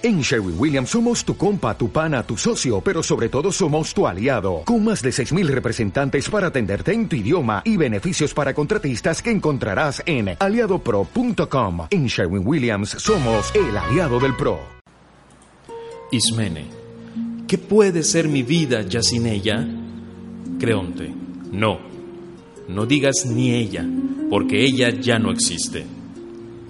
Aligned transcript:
En 0.00 0.20
Sherwin 0.20 0.54
Williams 0.56 0.90
somos 0.90 1.24
tu 1.24 1.36
compa, 1.36 1.76
tu 1.76 1.90
pana, 1.90 2.22
tu 2.22 2.36
socio, 2.36 2.80
pero 2.80 3.02
sobre 3.02 3.28
todo 3.28 3.50
somos 3.50 3.92
tu 3.92 4.06
aliado, 4.06 4.62
con 4.64 4.84
más 4.84 5.02
de 5.02 5.10
6.000 5.10 5.48
representantes 5.48 6.30
para 6.30 6.46
atenderte 6.46 6.92
en 6.92 7.08
tu 7.08 7.16
idioma 7.16 7.62
y 7.64 7.76
beneficios 7.76 8.32
para 8.32 8.54
contratistas 8.54 9.20
que 9.20 9.32
encontrarás 9.32 10.00
en 10.06 10.36
aliadopro.com. 10.38 11.88
En 11.90 12.06
Sherwin 12.06 12.46
Williams 12.46 12.90
somos 12.90 13.52
el 13.56 13.76
aliado 13.76 14.20
del 14.20 14.36
PRO. 14.36 14.60
Ismene, 16.12 16.66
¿qué 17.48 17.58
puede 17.58 18.04
ser 18.04 18.28
mi 18.28 18.44
vida 18.44 18.82
ya 18.82 19.02
sin 19.02 19.26
ella? 19.26 19.66
Creonte, 20.60 21.12
no, 21.50 21.80
no 22.68 22.86
digas 22.86 23.26
ni 23.26 23.52
ella, 23.52 23.84
porque 24.30 24.64
ella 24.64 24.90
ya 24.90 25.18
no 25.18 25.32
existe. 25.32 25.84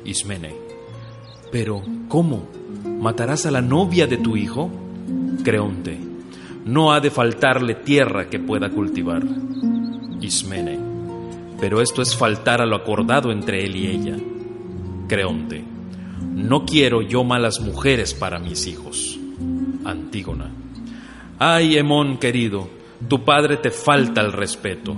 Ismene, 0.06 0.67
pero 1.50 1.82
¿cómo? 2.08 2.48
¿Matarás 3.00 3.46
a 3.46 3.50
la 3.50 3.62
novia 3.62 4.06
de 4.06 4.16
tu 4.18 4.36
hijo? 4.36 4.70
Creonte, 5.42 5.98
no 6.64 6.92
ha 6.92 7.00
de 7.00 7.10
faltarle 7.10 7.76
tierra 7.76 8.28
que 8.28 8.38
pueda 8.38 8.70
cultivar. 8.70 9.22
Ismene, 10.20 10.78
pero 11.60 11.80
esto 11.80 12.02
es 12.02 12.16
faltar 12.16 12.60
a 12.60 12.66
lo 12.66 12.76
acordado 12.76 13.32
entre 13.32 13.64
él 13.64 13.76
y 13.76 13.86
ella. 13.86 14.16
Creonte, 15.08 15.64
no 16.34 16.66
quiero 16.66 17.02
yo 17.02 17.24
malas 17.24 17.60
mujeres 17.60 18.14
para 18.14 18.38
mis 18.38 18.66
hijos. 18.66 19.18
Antígona, 19.84 20.50
ay, 21.38 21.78
Hemón 21.78 22.18
querido, 22.18 22.68
tu 23.08 23.24
padre 23.24 23.56
te 23.56 23.70
falta 23.70 24.20
el 24.20 24.32
respeto. 24.32 24.94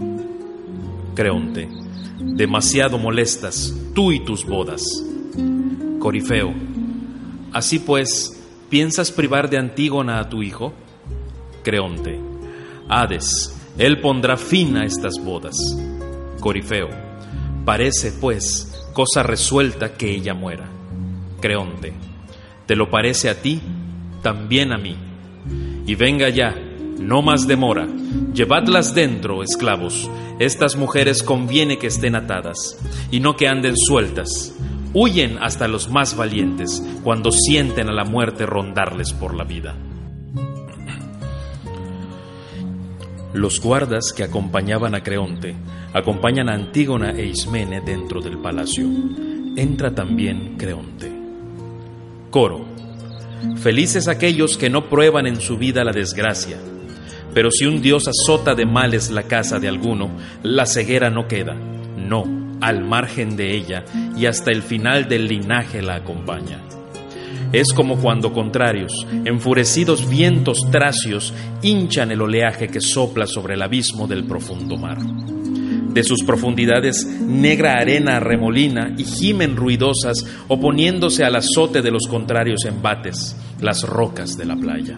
Creonte, 1.14 1.68
demasiado 2.18 2.98
molestas 2.98 3.74
tú 3.94 4.10
y 4.10 4.24
tus 4.24 4.44
bodas. 4.46 4.82
Corifeo, 6.00 6.52
Así 7.52 7.78
pues, 7.80 8.40
¿piensas 8.68 9.10
privar 9.10 9.50
de 9.50 9.58
Antígona 9.58 10.18
a 10.18 10.28
tu 10.28 10.42
hijo? 10.42 10.72
Creonte, 11.62 12.18
Hades, 12.88 13.54
él 13.76 14.00
pondrá 14.00 14.36
fin 14.36 14.76
a 14.76 14.84
estas 14.84 15.14
bodas. 15.22 15.56
Corifeo, 16.38 16.88
parece, 17.64 18.12
pues, 18.12 18.88
cosa 18.92 19.22
resuelta 19.22 19.94
que 19.94 20.10
ella 20.10 20.32
muera. 20.32 20.68
Creonte, 21.40 21.92
¿te 22.66 22.76
lo 22.76 22.88
parece 22.88 23.28
a 23.28 23.42
ti? 23.42 23.60
También 24.22 24.72
a 24.72 24.78
mí. 24.78 24.96
Y 25.86 25.96
venga 25.96 26.28
ya, 26.28 26.54
no 26.98 27.20
más 27.20 27.48
demora. 27.48 27.88
Llevadlas 28.32 28.94
dentro, 28.94 29.42
esclavos. 29.42 30.08
Estas 30.38 30.76
mujeres 30.76 31.22
conviene 31.22 31.78
que 31.78 31.88
estén 31.88 32.14
atadas, 32.14 32.78
y 33.10 33.20
no 33.20 33.36
que 33.36 33.48
anden 33.48 33.76
sueltas 33.76 34.54
Huyen 34.92 35.38
hasta 35.40 35.68
los 35.68 35.88
más 35.88 36.16
valientes 36.16 36.82
cuando 37.04 37.30
sienten 37.30 37.88
a 37.88 37.92
la 37.92 38.04
muerte 38.04 38.44
rondarles 38.44 39.12
por 39.12 39.34
la 39.34 39.44
vida. 39.44 39.76
Los 43.32 43.60
guardas 43.60 44.12
que 44.12 44.24
acompañaban 44.24 44.96
a 44.96 45.04
Creonte 45.04 45.54
acompañan 45.92 46.48
a 46.48 46.54
Antígona 46.54 47.12
e 47.12 47.26
Ismene 47.26 47.80
dentro 47.80 48.20
del 48.20 48.38
palacio. 48.38 48.88
Entra 49.56 49.94
también 49.94 50.56
Creonte. 50.56 51.12
Coro. 52.30 52.64
Felices 53.56 54.08
aquellos 54.08 54.56
que 54.56 54.70
no 54.70 54.88
prueban 54.88 55.28
en 55.28 55.40
su 55.40 55.56
vida 55.56 55.84
la 55.84 55.92
desgracia. 55.92 56.56
Pero 57.32 57.52
si 57.52 57.66
un 57.66 57.80
dios 57.80 58.08
azota 58.08 58.56
de 58.56 58.66
males 58.66 59.10
la 59.10 59.22
casa 59.22 59.60
de 59.60 59.68
alguno, 59.68 60.10
la 60.42 60.66
ceguera 60.66 61.10
no 61.10 61.28
queda. 61.28 61.54
No, 61.54 62.24
al 62.60 62.84
margen 62.84 63.36
de 63.36 63.56
ella 63.56 63.84
y 64.16 64.26
hasta 64.26 64.50
el 64.50 64.62
final 64.62 65.08
del 65.08 65.26
linaje 65.26 65.82
la 65.82 65.96
acompaña. 65.96 66.60
Es 67.52 67.72
como 67.72 67.96
cuando 67.96 68.32
contrarios, 68.32 68.92
enfurecidos 69.24 70.08
vientos 70.08 70.58
tracios 70.70 71.34
hinchan 71.62 72.12
el 72.12 72.22
oleaje 72.22 72.68
que 72.68 72.80
sopla 72.80 73.26
sobre 73.26 73.54
el 73.54 73.62
abismo 73.62 74.06
del 74.06 74.24
profundo 74.24 74.76
mar. 74.76 74.98
De 75.92 76.04
sus 76.04 76.22
profundidades 76.22 77.04
negra 77.04 77.72
arena 77.72 78.20
remolina 78.20 78.94
y 78.96 79.02
gimen 79.02 79.56
ruidosas 79.56 80.24
oponiéndose 80.46 81.24
al 81.24 81.34
azote 81.34 81.82
de 81.82 81.90
los 81.90 82.06
contrarios 82.06 82.64
embates, 82.64 83.36
las 83.60 83.82
rocas 83.82 84.36
de 84.36 84.44
la 84.44 84.54
playa. 84.54 84.96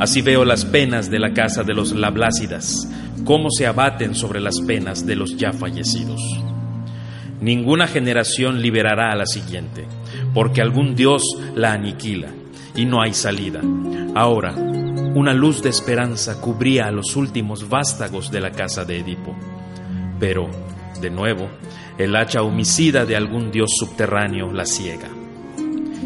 Así 0.00 0.22
veo 0.22 0.46
las 0.46 0.64
penas 0.64 1.10
de 1.10 1.18
la 1.18 1.34
casa 1.34 1.62
de 1.62 1.74
los 1.74 1.92
Lablácidas, 1.92 2.88
cómo 3.26 3.50
se 3.50 3.66
abaten 3.66 4.14
sobre 4.14 4.40
las 4.40 4.58
penas 4.62 5.04
de 5.06 5.14
los 5.14 5.36
ya 5.36 5.52
fallecidos. 5.52 6.22
Ninguna 7.42 7.86
generación 7.86 8.62
liberará 8.62 9.12
a 9.12 9.14
la 9.16 9.26
siguiente, 9.26 9.86
porque 10.32 10.62
algún 10.62 10.94
Dios 10.94 11.22
la 11.54 11.74
aniquila 11.74 12.28
y 12.74 12.86
no 12.86 13.02
hay 13.02 13.12
salida. 13.12 13.60
Ahora, 14.14 14.54
una 14.54 15.34
luz 15.34 15.62
de 15.62 15.68
esperanza 15.68 16.40
cubría 16.40 16.86
a 16.86 16.92
los 16.92 17.14
últimos 17.14 17.68
vástagos 17.68 18.30
de 18.30 18.40
la 18.40 18.52
casa 18.52 18.86
de 18.86 19.00
Edipo. 19.00 19.36
Pero, 20.18 20.48
de 21.02 21.10
nuevo, 21.10 21.46
el 21.98 22.16
hacha 22.16 22.40
homicida 22.40 23.04
de 23.04 23.16
algún 23.16 23.50
dios 23.50 23.72
subterráneo 23.78 24.50
la 24.50 24.64
ciega. 24.64 25.08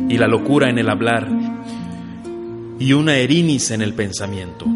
Y 0.09 0.19
la 0.19 0.26
locura 0.26 0.69
en 0.69 0.78
el 0.78 0.91
hablar 0.91 1.28
y 2.78 2.92
una 2.92 3.16
erinis 3.16 3.70
en 3.70 3.82
el 3.82 3.94
pensamiento 3.94 4.66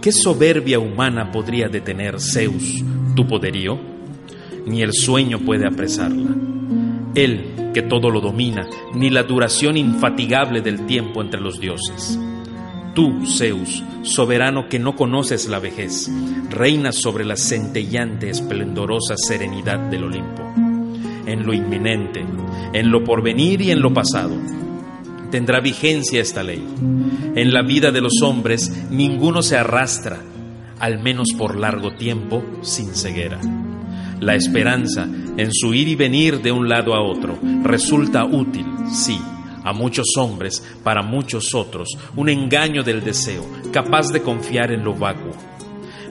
¿Qué 0.00 0.12
soberbia 0.12 0.78
humana 0.78 1.30
podría 1.30 1.68
detener 1.68 2.18
Zeus, 2.20 2.82
tu 3.14 3.26
poderío? 3.26 3.78
Ni 4.64 4.80
el 4.80 4.94
sueño 4.94 5.40
puede 5.40 5.66
apresarla. 5.66 6.34
Él, 7.14 7.70
que 7.74 7.82
todo 7.82 8.08
lo 8.08 8.22
domina, 8.22 8.66
ni 8.94 9.10
la 9.10 9.24
duración 9.24 9.76
infatigable 9.76 10.62
del 10.62 10.86
tiempo 10.86 11.20
entre 11.20 11.42
los 11.42 11.60
dioses. 11.60 12.18
Tú, 12.94 13.26
Zeus, 13.26 13.84
soberano 14.00 14.70
que 14.70 14.78
no 14.78 14.96
conoces 14.96 15.50
la 15.50 15.58
vejez, 15.58 16.10
reinas 16.48 16.96
sobre 16.96 17.26
la 17.26 17.36
centellante, 17.36 18.30
esplendorosa 18.30 19.16
serenidad 19.18 19.80
del 19.90 20.04
Olimpo. 20.04 20.50
En 21.26 21.44
lo 21.44 21.52
inminente, 21.52 22.24
en 22.72 22.90
lo 22.90 23.04
porvenir 23.04 23.60
y 23.60 23.70
en 23.70 23.82
lo 23.82 23.92
pasado, 23.92 24.34
tendrá 25.30 25.60
vigencia 25.60 26.20
esta 26.20 26.42
ley. 26.42 26.62
En 27.34 27.52
la 27.52 27.62
vida 27.62 27.90
de 27.90 28.00
los 28.00 28.20
hombres 28.22 28.86
ninguno 28.90 29.42
se 29.42 29.56
arrastra, 29.56 30.20
al 30.78 30.98
menos 31.02 31.28
por 31.36 31.58
largo 31.58 31.92
tiempo, 31.92 32.42
sin 32.62 32.94
ceguera. 32.94 33.40
La 34.20 34.34
esperanza, 34.34 35.08
en 35.36 35.52
su 35.52 35.72
ir 35.72 35.88
y 35.88 35.94
venir 35.94 36.42
de 36.42 36.52
un 36.52 36.68
lado 36.68 36.94
a 36.94 37.02
otro, 37.02 37.38
resulta 37.62 38.24
útil, 38.24 38.66
sí, 38.90 39.18
a 39.64 39.72
muchos 39.72 40.16
hombres, 40.18 40.62
para 40.82 41.02
muchos 41.02 41.54
otros, 41.54 41.88
un 42.16 42.28
engaño 42.28 42.82
del 42.82 43.02
deseo, 43.02 43.46
capaz 43.72 44.12
de 44.12 44.22
confiar 44.22 44.72
en 44.72 44.84
lo 44.84 44.94
vacuo. 44.94 45.32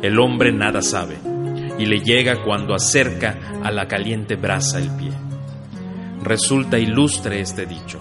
El 0.02 0.20
hombre 0.20 0.52
nada 0.52 0.82
sabe, 0.82 1.18
y 1.78 1.86
le 1.86 2.00
llega 2.00 2.44
cuando 2.44 2.74
acerca 2.74 3.60
a 3.64 3.72
la 3.72 3.88
caliente 3.88 4.36
brasa 4.36 4.80
el 4.80 4.90
pie. 4.96 5.12
Resulta 6.24 6.80
ilustre 6.80 7.42
este 7.42 7.66
dicho 7.66 8.00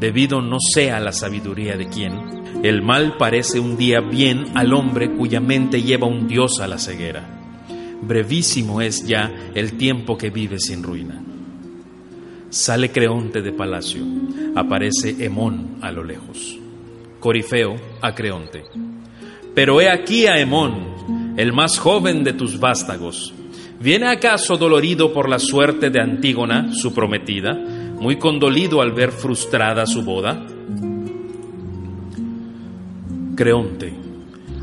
debido 0.00 0.40
no 0.40 0.56
sea 0.58 0.98
la 0.98 1.12
sabiduría 1.12 1.76
de 1.76 1.88
quien, 1.88 2.40
el 2.62 2.82
mal 2.82 3.16
parece 3.18 3.60
un 3.60 3.76
día 3.76 4.00
bien 4.00 4.46
al 4.54 4.72
hombre 4.72 5.12
cuya 5.12 5.40
mente 5.40 5.82
lleva 5.82 6.06
un 6.06 6.26
dios 6.26 6.60
a 6.60 6.66
la 6.66 6.78
ceguera. 6.78 7.38
Brevísimo 8.02 8.80
es 8.80 9.06
ya 9.06 9.30
el 9.54 9.76
tiempo 9.76 10.16
que 10.16 10.30
vive 10.30 10.58
sin 10.58 10.82
ruina. 10.82 11.22
Sale 12.48 12.90
Creonte 12.90 13.42
de 13.42 13.52
palacio, 13.52 14.02
aparece 14.56 15.16
Hemón 15.24 15.76
a 15.82 15.92
lo 15.92 16.02
lejos. 16.02 16.58
Corifeo 17.20 17.76
a 18.00 18.14
Creonte. 18.14 18.64
Pero 19.54 19.80
he 19.80 19.90
aquí 19.90 20.26
a 20.26 20.38
Hemón, 20.38 21.34
el 21.36 21.52
más 21.52 21.78
joven 21.78 22.24
de 22.24 22.32
tus 22.32 22.58
vástagos. 22.58 23.34
¿Viene 23.78 24.08
acaso 24.08 24.56
dolorido 24.56 25.12
por 25.12 25.28
la 25.28 25.38
suerte 25.38 25.90
de 25.90 26.00
Antígona, 26.00 26.72
su 26.72 26.92
prometida? 26.94 27.79
Muy 28.00 28.16
condolido 28.16 28.80
al 28.80 28.92
ver 28.92 29.12
frustrada 29.12 29.86
su 29.86 30.02
boda? 30.02 30.46
Creonte, 33.36 33.92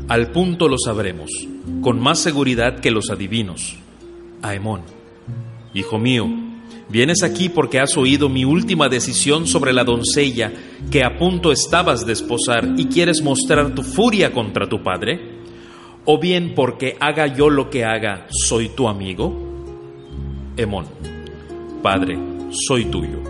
al 0.08 0.30
punto 0.30 0.68
lo 0.68 0.76
sabremos, 0.78 1.30
con 1.80 2.00
más 2.00 2.18
seguridad 2.18 2.80
que 2.80 2.90
los 2.90 3.10
adivinos. 3.10 3.76
Aemón, 4.42 4.82
hijo 5.74 5.98
mío, 5.98 6.28
vienes 6.88 7.22
aquí 7.22 7.48
porque 7.48 7.80
has 7.80 7.96
oído 7.96 8.28
mi 8.28 8.44
última 8.44 8.88
decisión 8.88 9.46
sobre 9.46 9.72
la 9.72 9.84
doncella 9.84 10.52
que 10.90 11.04
a 11.04 11.18
punto 11.18 11.52
estabas 11.52 12.06
de 12.06 12.12
esposar 12.12 12.74
y 12.76 12.86
quieres 12.86 13.22
mostrar 13.22 13.74
tu 13.74 13.82
furia 13.82 14.32
contra 14.32 14.68
tu 14.68 14.82
padre? 14.82 15.38
¿O 16.04 16.18
bien 16.18 16.54
porque 16.54 16.96
haga 17.00 17.26
yo 17.26 17.50
lo 17.50 17.70
que 17.70 17.84
haga, 17.84 18.26
soy 18.30 18.70
tu 18.70 18.88
amigo? 18.88 19.46
Hemón, 20.56 20.86
Padre, 21.82 22.18
soy 22.50 22.86
tuyo. 22.86 23.20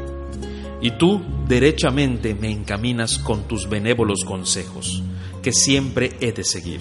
Y 0.80 0.92
tú 0.92 1.20
derechamente 1.48 2.34
me 2.34 2.50
encaminas 2.50 3.18
con 3.18 3.48
tus 3.48 3.68
benévolos 3.68 4.24
consejos, 4.24 5.02
que 5.42 5.52
siempre 5.52 6.12
he 6.20 6.32
de 6.32 6.44
seguir. 6.44 6.80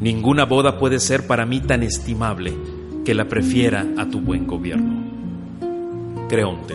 Ninguna 0.00 0.44
boda 0.44 0.78
puede 0.78 1.00
ser 1.00 1.26
para 1.26 1.46
mí 1.46 1.60
tan 1.60 1.82
estimable 1.82 2.54
que 3.04 3.14
la 3.14 3.28
prefiera 3.28 3.86
a 3.96 4.08
tu 4.08 4.20
buen 4.20 4.46
gobierno. 4.46 5.04
Creonte, 6.28 6.74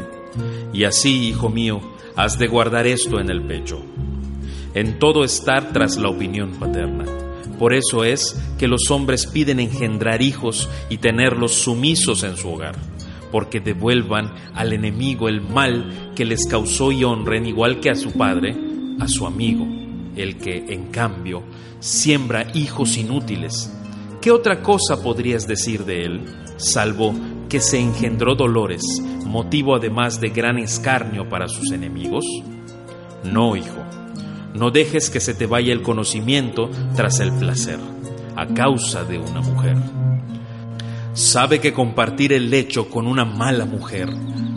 y 0.74 0.86
así, 0.86 1.28
hijo 1.28 1.50
mío, 1.50 1.82
has 2.16 2.38
de 2.40 2.48
guardar 2.48 2.88
esto 2.88 3.20
en 3.20 3.30
el 3.30 3.42
pecho. 3.42 3.82
En 4.74 5.00
todo 5.00 5.24
estar 5.24 5.74
tras 5.74 5.98
la 5.98 6.10
opinión 6.10 6.52
paterna. 6.52 7.06
Por 7.60 7.74
eso 7.74 8.04
es 8.04 8.42
que 8.58 8.68
los 8.68 8.90
hombres 8.90 9.28
piden 9.28 9.60
engendrar 9.60 10.22
hijos 10.22 10.70
y 10.90 10.98
tenerlos 10.98 11.52
sumisos 11.52 12.24
en 12.24 12.38
su 12.38 12.50
hogar, 12.50 12.76
porque 13.32 13.60
devuelvan 13.60 14.34
al 14.54 14.74
enemigo 14.74 15.30
el 15.30 15.42
mal 15.42 16.12
que 16.16 16.26
les 16.26 16.46
causó 16.46 16.92
y 16.92 17.04
honren 17.04 17.46
igual 17.46 17.80
que 17.80 17.90
a 17.90 17.96
su 17.96 18.12
padre, 18.12 18.56
a 19.00 19.08
su 19.08 19.26
amigo, 19.26 19.66
el 20.16 20.38
que, 20.38 20.66
en 20.70 20.88
cambio, 20.88 21.44
siembra 21.80 22.48
hijos 22.54 22.98
inútiles. 22.98 23.72
¿Qué 24.22 24.32
otra 24.32 24.62
cosa 24.62 25.02
podrías 25.02 25.48
decir 25.48 25.86
de 25.86 26.04
él, 26.04 26.22
salvo 26.58 27.14
que 27.50 27.60
se 27.60 27.80
engendró 27.80 28.36
dolores, 28.36 28.84
motivo 29.26 29.76
además 29.76 30.22
de 30.22 30.30
gran 30.30 30.60
escarnio 30.60 31.28
para 31.28 31.48
sus 31.48 31.72
enemigos? 31.72 32.26
No, 33.24 33.56
hijo, 33.56 33.84
no 34.54 34.70
dejes 34.70 35.10
que 35.10 35.20
se 35.20 35.34
te 35.34 35.48
vaya 35.48 35.74
el 35.74 35.82
conocimiento 35.82 36.70
tras 36.96 37.20
el 37.20 37.32
placer, 37.32 37.80
a 38.36 38.46
causa 38.48 39.04
de 39.04 39.18
una 39.18 39.42
mujer. 39.42 39.78
Sabe 41.14 41.60
que 41.60 41.74
compartir 41.74 42.32
el 42.32 42.50
lecho 42.50 42.90
con 42.90 43.06
una 43.06 43.26
mala 43.26 43.66
mujer, 43.66 44.10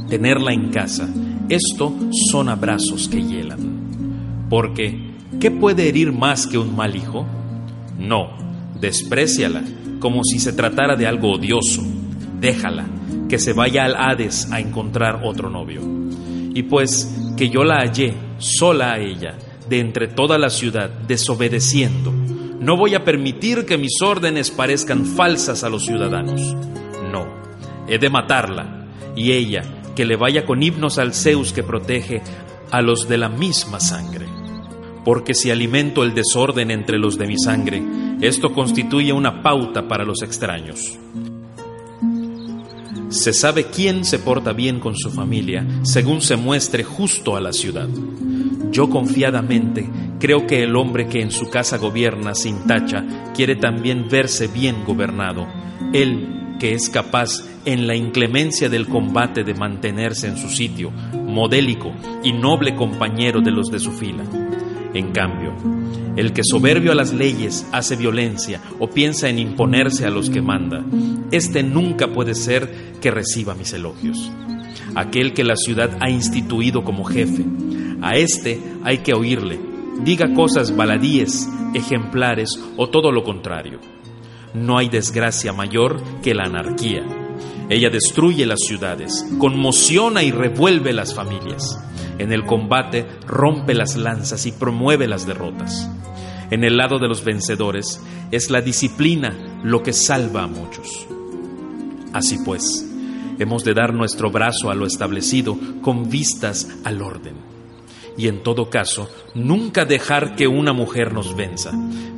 tenerla 0.08 0.52
en 0.52 0.70
casa, 0.70 1.08
esto 1.48 1.92
son 2.30 2.48
abrazos 2.48 3.08
que 3.08 3.22
hielan. 3.22 4.46
Porque, 4.48 5.14
¿qué 5.40 5.50
puede 5.50 5.88
herir 5.88 6.12
más 6.12 6.46
que 6.46 6.56
un 6.56 6.76
mal 6.76 6.94
hijo? 6.94 7.26
No, 7.98 8.30
despreciala, 8.80 9.64
como 9.98 10.22
si 10.22 10.38
se 10.38 10.52
tratara 10.52 10.94
de 10.94 11.08
algo 11.08 11.32
odioso. 11.32 11.82
Déjala, 12.40 12.86
que 13.28 13.38
se 13.38 13.52
vaya 13.52 13.84
al 13.84 13.96
Hades 13.96 14.50
a 14.52 14.60
encontrar 14.60 15.22
otro 15.24 15.50
novio. 15.50 15.82
Y 16.54 16.62
pues 16.62 17.12
que 17.36 17.50
yo 17.50 17.64
la 17.64 17.78
hallé 17.80 18.14
sola 18.38 18.92
a 18.92 18.98
ella, 19.00 19.36
de 19.68 19.80
entre 19.80 20.06
toda 20.06 20.38
la 20.38 20.50
ciudad, 20.50 20.88
desobedeciendo. 20.88 22.12
No 22.64 22.78
voy 22.78 22.94
a 22.94 23.04
permitir 23.04 23.66
que 23.66 23.76
mis 23.76 24.00
órdenes 24.00 24.50
parezcan 24.50 25.04
falsas 25.04 25.64
a 25.64 25.68
los 25.68 25.84
ciudadanos. 25.84 26.56
No, 27.12 27.26
he 27.86 27.98
de 27.98 28.08
matarla, 28.08 28.86
y 29.14 29.32
ella, 29.32 29.64
que 29.94 30.06
le 30.06 30.16
vaya 30.16 30.46
con 30.46 30.62
himnos 30.62 30.98
al 30.98 31.12
Zeus 31.12 31.52
que 31.52 31.62
protege 31.62 32.22
a 32.70 32.80
los 32.80 33.06
de 33.06 33.18
la 33.18 33.28
misma 33.28 33.80
sangre. 33.80 34.24
Porque 35.04 35.34
si 35.34 35.50
alimento 35.50 36.04
el 36.04 36.14
desorden 36.14 36.70
entre 36.70 36.96
los 36.98 37.18
de 37.18 37.26
mi 37.26 37.38
sangre, 37.38 37.82
esto 38.22 38.54
constituye 38.54 39.12
una 39.12 39.42
pauta 39.42 39.86
para 39.86 40.06
los 40.06 40.22
extraños. 40.22 40.98
Se 43.10 43.34
sabe 43.34 43.66
quién 43.66 44.06
se 44.06 44.18
porta 44.18 44.54
bien 44.54 44.80
con 44.80 44.96
su 44.96 45.10
familia 45.10 45.66
según 45.82 46.22
se 46.22 46.36
muestre 46.36 46.82
justo 46.82 47.36
a 47.36 47.42
la 47.42 47.52
ciudad. 47.52 47.90
Yo 48.70 48.88
confiadamente 48.88 49.86
creo 50.18 50.46
que 50.46 50.62
el 50.62 50.76
hombre 50.76 51.08
que 51.08 51.20
en 51.20 51.30
su 51.30 51.50
casa 51.50 51.78
gobierna 51.78 52.34
sin 52.34 52.66
tacha 52.66 53.04
quiere 53.34 53.56
también 53.56 54.08
verse 54.08 54.48
bien 54.48 54.84
gobernado. 54.84 55.46
Él 55.92 56.56
que 56.58 56.72
es 56.72 56.88
capaz 56.88 57.44
en 57.64 57.86
la 57.86 57.96
inclemencia 57.96 58.68
del 58.68 58.86
combate 58.86 59.44
de 59.44 59.54
mantenerse 59.54 60.28
en 60.28 60.36
su 60.36 60.48
sitio, 60.48 60.90
modélico 61.12 61.92
y 62.22 62.32
noble 62.32 62.74
compañero 62.76 63.40
de 63.40 63.50
los 63.50 63.70
de 63.70 63.78
su 63.78 63.90
fila. 63.90 64.24
En 64.92 65.10
cambio, 65.10 65.54
el 66.16 66.32
que 66.32 66.42
soberbio 66.44 66.92
a 66.92 66.94
las 66.94 67.12
leyes 67.12 67.66
hace 67.72 67.96
violencia 67.96 68.60
o 68.78 68.88
piensa 68.88 69.28
en 69.28 69.40
imponerse 69.40 70.06
a 70.06 70.10
los 70.10 70.30
que 70.30 70.40
manda, 70.40 70.84
este 71.32 71.62
nunca 71.64 72.12
puede 72.12 72.34
ser 72.34 72.94
que 73.00 73.10
reciba 73.10 73.54
mis 73.54 73.72
elogios. 73.72 74.30
Aquel 74.94 75.32
que 75.32 75.42
la 75.42 75.56
ciudad 75.56 75.90
ha 76.00 76.08
instituido 76.08 76.84
como 76.84 77.04
jefe, 77.04 77.44
a 78.00 78.16
este 78.16 78.60
hay 78.84 78.98
que 78.98 79.14
oírle, 79.14 79.58
diga 80.02 80.32
cosas 80.34 80.74
baladíes, 80.74 81.48
ejemplares 81.74 82.58
o 82.76 82.88
todo 82.88 83.12
lo 83.12 83.22
contrario. 83.22 83.80
No 84.54 84.78
hay 84.78 84.88
desgracia 84.88 85.52
mayor 85.52 86.02
que 86.22 86.34
la 86.34 86.44
anarquía. 86.44 87.02
Ella 87.68 87.90
destruye 87.90 88.46
las 88.46 88.60
ciudades, 88.60 89.26
conmociona 89.38 90.22
y 90.22 90.30
revuelve 90.30 90.92
las 90.92 91.14
familias. 91.14 91.78
En 92.18 92.32
el 92.32 92.44
combate 92.44 93.06
rompe 93.26 93.74
las 93.74 93.96
lanzas 93.96 94.46
y 94.46 94.52
promueve 94.52 95.08
las 95.08 95.26
derrotas. 95.26 95.90
En 96.50 96.62
el 96.62 96.76
lado 96.76 96.98
de 96.98 97.08
los 97.08 97.24
vencedores 97.24 98.00
es 98.30 98.50
la 98.50 98.60
disciplina 98.60 99.60
lo 99.64 99.82
que 99.82 99.92
salva 99.92 100.44
a 100.44 100.46
muchos. 100.46 101.06
Así 102.12 102.38
pues, 102.44 102.86
hemos 103.38 103.64
de 103.64 103.74
dar 103.74 103.92
nuestro 103.92 104.30
brazo 104.30 104.70
a 104.70 104.74
lo 104.74 104.86
establecido 104.86 105.58
con 105.82 106.08
vistas 106.08 106.68
al 106.84 107.02
orden 107.02 107.53
y 108.16 108.28
en 108.28 108.42
todo 108.42 108.70
caso, 108.70 109.08
nunca 109.34 109.84
dejar 109.84 110.36
que 110.36 110.46
una 110.46 110.72
mujer 110.72 111.12
nos 111.12 111.34
venza. 111.36 111.72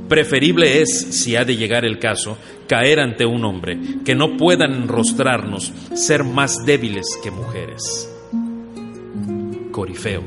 Preferible 0.08 0.82
es, 0.82 0.90
si 1.10 1.36
ha 1.36 1.44
de 1.44 1.56
llegar 1.56 1.84
el 1.84 1.98
caso, 1.98 2.38
caer 2.68 3.00
ante 3.00 3.24
un 3.24 3.44
hombre, 3.44 3.78
que 4.04 4.14
no 4.14 4.36
puedan 4.36 4.72
enrostrarnos, 4.74 5.72
ser 5.94 6.22
más 6.24 6.64
débiles 6.64 7.06
que 7.22 7.30
mujeres. 7.30 8.12
Corifeo. 9.72 10.22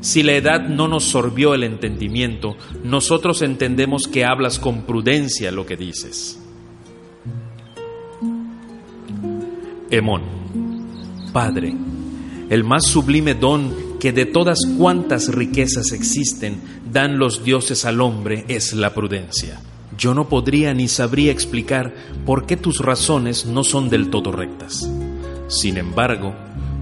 Si 0.00 0.22
la 0.22 0.34
edad 0.34 0.68
no 0.68 0.88
nos 0.88 1.04
sorbió 1.04 1.54
el 1.54 1.64
entendimiento, 1.64 2.56
nosotros 2.84 3.42
entendemos 3.42 4.06
que 4.06 4.24
hablas 4.24 4.58
con 4.58 4.82
prudencia 4.82 5.50
lo 5.50 5.66
que 5.66 5.76
dices. 5.76 6.40
Hemón. 9.90 10.22
Padre, 11.32 11.74
el 12.48 12.64
más 12.64 12.86
sublime 12.86 13.34
don 13.34 13.85
que 13.98 14.12
de 14.12 14.26
todas 14.26 14.58
cuantas 14.78 15.28
riquezas 15.28 15.92
existen 15.92 16.60
dan 16.92 17.18
los 17.18 17.44
dioses 17.44 17.84
al 17.84 18.00
hombre 18.00 18.44
es 18.48 18.72
la 18.72 18.94
prudencia. 18.94 19.60
Yo 19.96 20.14
no 20.14 20.28
podría 20.28 20.74
ni 20.74 20.88
sabría 20.88 21.32
explicar 21.32 21.94
por 22.26 22.46
qué 22.46 22.56
tus 22.56 22.80
razones 22.80 23.46
no 23.46 23.64
son 23.64 23.88
del 23.88 24.10
todo 24.10 24.32
rectas. 24.32 24.90
Sin 25.48 25.78
embargo, 25.78 26.34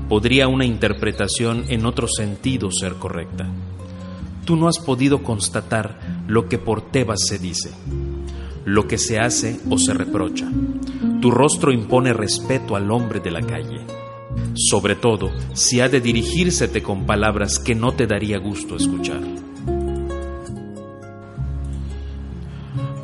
podría 0.08 0.48
una 0.48 0.64
interpretación 0.64 1.64
en 1.68 1.86
otro 1.86 2.08
sentido 2.08 2.70
ser 2.72 2.94
correcta. 2.94 3.48
Tú 4.44 4.56
no 4.56 4.68
has 4.68 4.78
podido 4.78 5.22
constatar 5.22 5.98
lo 6.26 6.48
que 6.48 6.58
por 6.58 6.82
Tebas 6.90 7.20
se 7.26 7.38
dice, 7.38 7.70
lo 8.64 8.88
que 8.88 8.98
se 8.98 9.18
hace 9.18 9.60
o 9.70 9.78
se 9.78 9.94
reprocha. 9.94 10.50
Tu 11.20 11.30
rostro 11.30 11.72
impone 11.72 12.12
respeto 12.12 12.76
al 12.76 12.90
hombre 12.90 13.20
de 13.20 13.30
la 13.30 13.40
calle 13.40 13.80
sobre 14.54 14.94
todo 14.94 15.30
si 15.52 15.80
ha 15.80 15.88
de 15.88 16.00
dirigírsete 16.00 16.82
con 16.82 17.06
palabras 17.06 17.58
que 17.58 17.74
no 17.74 17.92
te 17.92 18.06
daría 18.06 18.38
gusto 18.38 18.76
escuchar. 18.76 19.20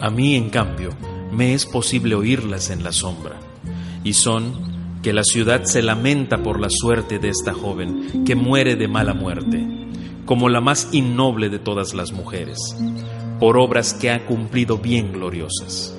A 0.01 0.09
mí, 0.11 0.35
en 0.35 0.49
cambio, 0.49 0.91
me 1.31 1.53
es 1.53 1.67
posible 1.67 2.15
oírlas 2.15 2.71
en 2.71 2.83
la 2.83 2.93
sombra, 2.93 3.37
y 4.03 4.15
son 4.15 4.71
que 5.03 5.13
la 5.13 5.25
ciudad 5.25 5.65
se 5.65 5.83
lamenta 5.83 6.43
por 6.43 6.61
la 6.61 6.69
suerte 6.71 7.19
de 7.19 7.29
esta 7.29 7.53
joven 7.53 8.25
que 8.25 8.35
muere 8.35 8.77
de 8.77 8.89
mala 8.89 9.15
muerte, 9.15 9.67
como 10.25 10.49
la 10.49 10.61
más 10.61 10.89
innoble 10.93 11.49
de 11.49 11.59
todas 11.59 11.95
las 11.95 12.13
mujeres, 12.13 12.59
por 13.39 13.59
obras 13.59 13.95
que 13.95 14.11
ha 14.11 14.27
cumplido 14.27 14.79
bien 14.79 15.13
gloriosas. 15.13 15.95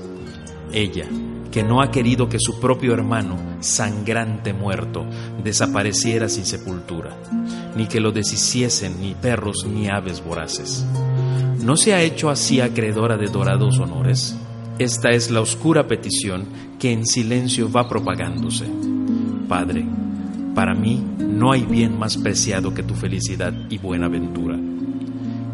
Ella, 0.71 1.07
que 1.51 1.63
no 1.63 1.81
ha 1.81 1.91
querido 1.91 2.29
que 2.29 2.39
su 2.39 2.59
propio 2.59 2.93
hermano, 2.93 3.37
sangrante 3.59 4.53
muerto, 4.53 5.05
desapareciera 5.43 6.29
sin 6.29 6.45
sepultura, 6.45 7.15
ni 7.75 7.87
que 7.87 7.99
lo 7.99 8.11
deshiciesen 8.11 9.01
ni 9.01 9.13
perros 9.13 9.65
ni 9.65 9.89
aves 9.89 10.23
voraces. 10.23 10.85
¿No 11.63 11.75
se 11.75 11.93
ha 11.93 12.01
hecho 12.01 12.29
así 12.29 12.61
acreedora 12.61 13.17
de 13.17 13.27
dorados 13.27 13.79
honores? 13.79 14.35
Esta 14.79 15.11
es 15.11 15.29
la 15.29 15.41
oscura 15.41 15.87
petición 15.87 16.45
que 16.79 16.91
en 16.91 17.05
silencio 17.05 17.71
va 17.71 17.87
propagándose. 17.87 18.65
Padre, 19.47 19.85
para 20.55 20.73
mí 20.73 21.03
no 21.19 21.51
hay 21.51 21.63
bien 21.63 21.99
más 21.99 22.17
preciado 22.17 22.73
que 22.73 22.81
tu 22.81 22.95
felicidad 22.95 23.53
y 23.69 23.77
buena 23.77 24.07
ventura. 24.07 24.57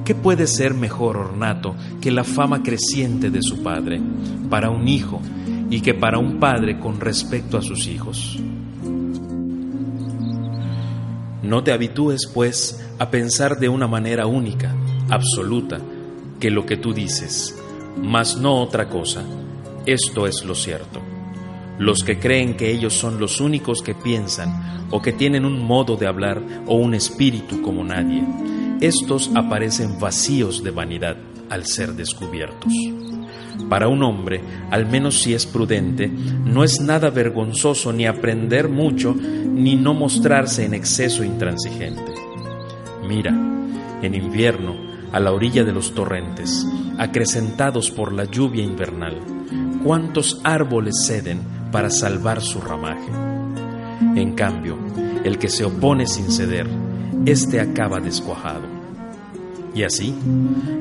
¿Qué 0.05 0.15
puede 0.15 0.47
ser 0.47 0.73
mejor 0.73 1.17
ornato 1.17 1.75
que 1.99 2.11
la 2.11 2.23
fama 2.23 2.63
creciente 2.63 3.29
de 3.29 3.41
su 3.41 3.61
padre 3.61 3.99
para 4.49 4.69
un 4.69 4.87
hijo 4.87 5.21
y 5.69 5.81
que 5.81 5.93
para 5.93 6.17
un 6.17 6.39
padre 6.39 6.79
con 6.79 7.00
respecto 7.00 7.57
a 7.57 7.62
sus 7.62 7.88
hijos. 7.88 8.39
No 11.43 11.63
te 11.63 11.71
habitúes, 11.71 12.29
pues, 12.33 12.86
a 13.00 13.09
pensar 13.09 13.57
de 13.57 13.69
una 13.69 13.88
manera 13.88 14.27
única, 14.27 14.75
absoluta, 15.09 15.79
que 16.39 16.51
lo 16.51 16.65
que 16.65 16.77
tú 16.77 16.93
dices, 16.93 17.57
mas 18.01 18.38
no 18.38 18.62
otra 18.62 18.89
cosa. 18.89 19.24
Esto 19.86 20.27
es 20.27 20.43
lo 20.43 20.55
cierto. 20.55 21.01
Los 21.79 22.03
que 22.03 22.19
creen 22.19 22.57
que 22.57 22.71
ellos 22.71 22.93
son 22.93 23.19
los 23.19 23.39
únicos 23.39 23.81
que 23.81 23.95
piensan 23.95 24.88
o 24.91 25.01
que 25.01 25.13
tienen 25.13 25.45
un 25.45 25.65
modo 25.65 25.95
de 25.95 26.07
hablar 26.07 26.41
o 26.65 26.75
un 26.75 26.93
espíritu 26.93 27.62
como 27.62 27.83
nadie, 27.83 28.24
estos 28.81 29.31
aparecen 29.36 30.00
vacíos 30.00 30.63
de 30.63 30.71
vanidad 30.71 31.17
al 31.50 31.65
ser 31.65 31.93
descubiertos. 31.93 32.74
Para 33.69 33.87
un 33.87 34.03
hombre, 34.03 34.41
al 34.71 34.85
menos 34.85 35.21
si 35.21 35.33
es 35.33 35.45
prudente, 35.45 36.07
no 36.07 36.63
es 36.63 36.79
nada 36.79 37.09
vergonzoso 37.09 37.91
ni 37.91 38.05
aprender 38.05 38.69
mucho 38.69 39.13
ni 39.13 39.75
no 39.75 39.93
mostrarse 39.93 40.65
en 40.65 40.73
exceso 40.73 41.23
intransigente. 41.23 42.13
Mira, 43.07 43.31
en 44.01 44.15
invierno, 44.15 44.75
a 45.11 45.19
la 45.19 45.31
orilla 45.31 45.63
de 45.63 45.71
los 45.71 45.93
torrentes, 45.93 46.65
acrecentados 46.97 47.91
por 47.91 48.13
la 48.13 48.25
lluvia 48.25 48.63
invernal, 48.63 49.19
cuántos 49.83 50.39
árboles 50.43 51.05
ceden 51.05 51.39
para 51.71 51.89
salvar 51.89 52.41
su 52.41 52.61
ramaje. 52.61 53.11
En 54.15 54.33
cambio, 54.33 54.77
el 55.23 55.37
que 55.37 55.49
se 55.49 55.65
opone 55.65 56.07
sin 56.07 56.31
ceder, 56.31 56.67
éste 57.25 57.59
acaba 57.59 57.99
descuajado. 57.99 58.76
Y 59.77 59.84
así, 59.84 60.12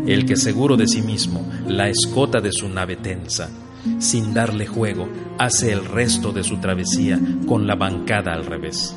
el 0.06 0.24
que 0.24 0.36
seguro 0.36 0.78
de 0.78 0.86
sí 0.88 1.02
mismo 1.02 1.46
la 1.68 1.90
escota 1.90 2.40
de 2.40 2.50
su 2.50 2.66
nave 2.66 2.96
tensa, 2.96 3.50
sin 3.98 4.32
darle 4.32 4.66
juego, 4.66 5.06
hace 5.36 5.70
el 5.70 5.84
resto 5.84 6.32
de 6.32 6.42
su 6.42 6.56
travesía 6.60 7.20
con 7.46 7.66
la 7.66 7.74
bancada 7.74 8.32
al 8.32 8.46
revés, 8.46 8.96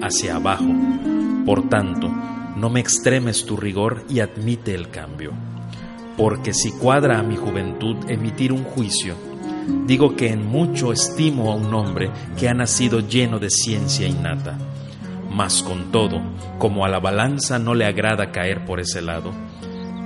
hacia 0.00 0.36
abajo. 0.36 0.72
Por 1.44 1.68
tanto, 1.68 2.08
no 2.54 2.70
me 2.70 2.78
extremes 2.78 3.44
tu 3.44 3.56
rigor 3.56 4.04
y 4.08 4.20
admite 4.20 4.72
el 4.72 4.88
cambio. 4.88 5.32
Porque 6.16 6.54
si 6.54 6.70
cuadra 6.70 7.18
a 7.18 7.24
mi 7.24 7.34
juventud 7.34 7.96
emitir 8.08 8.52
un 8.52 8.62
juicio, 8.62 9.16
digo 9.84 10.14
que 10.14 10.28
en 10.30 10.46
mucho 10.46 10.92
estimo 10.92 11.50
a 11.50 11.56
un 11.56 11.74
hombre 11.74 12.12
que 12.38 12.48
ha 12.48 12.54
nacido 12.54 13.00
lleno 13.00 13.40
de 13.40 13.50
ciencia 13.50 14.06
innata 14.06 14.56
mas 15.30 15.62
con 15.62 15.90
todo, 15.92 16.20
como 16.58 16.84
a 16.84 16.88
la 16.88 16.98
balanza 16.98 17.58
no 17.58 17.74
le 17.74 17.86
agrada 17.86 18.32
caer 18.32 18.64
por 18.64 18.80
ese 18.80 19.00
lado, 19.00 19.32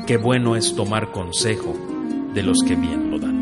qué 0.06 0.16
bueno 0.16 0.54
es 0.54 0.76
tomar 0.76 1.10
consejo 1.10 1.74
de 2.34 2.42
los 2.42 2.58
que 2.66 2.76
bien 2.76 3.10
lo 3.10 3.18
dan. 3.18 3.34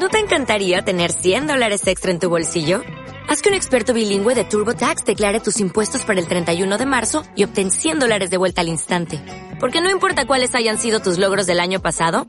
¿No 0.00 0.08
te 0.08 0.18
encantaría 0.18 0.82
tener 0.82 1.12
100 1.12 1.46
dólares 1.46 1.86
extra 1.86 2.10
en 2.10 2.20
tu 2.20 2.28
bolsillo? 2.28 2.82
Haz 3.28 3.42
que 3.42 3.48
un 3.48 3.56
experto 3.56 3.92
bilingüe 3.92 4.36
de 4.36 4.44
TurboTax 4.44 5.04
declare 5.04 5.40
tus 5.40 5.58
impuestos 5.58 6.04
para 6.04 6.20
el 6.20 6.28
31 6.28 6.78
de 6.78 6.86
marzo 6.86 7.24
y 7.34 7.42
obtén 7.42 7.72
100 7.72 7.98
dólares 7.98 8.30
de 8.30 8.36
vuelta 8.36 8.60
al 8.60 8.68
instante. 8.68 9.20
Porque 9.58 9.80
no 9.80 9.90
importa 9.90 10.26
cuáles 10.26 10.54
hayan 10.54 10.78
sido 10.78 11.00
tus 11.00 11.18
logros 11.18 11.46
del 11.46 11.58
año 11.58 11.80
pasado, 11.80 12.28